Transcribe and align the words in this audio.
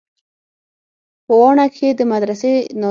په 1.25 1.33
واڼه 1.39 1.65
کښې 1.73 1.89
د 1.99 2.01
مدرسې 2.11 2.51
ناظم 2.55 2.67
ويل. 2.73 2.79